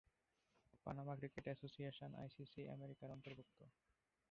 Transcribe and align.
Panama 0.85 1.13
cricket 1.19 1.45
association 1.47 2.11
ICC 2.15 2.61
আমেরিকার 2.75 3.09
অন্তর্ভুক্ত। 3.15 3.59